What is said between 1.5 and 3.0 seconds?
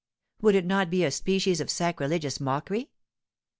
of sacrilegious mockery?